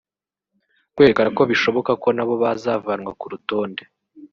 [0.91, 3.83] rwerekana ko bishoboka ko nabo bazavanwa ku rutonde